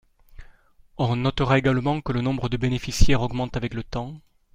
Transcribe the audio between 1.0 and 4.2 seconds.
notera également que le nombre de bénéficiaires augmente avec le temps.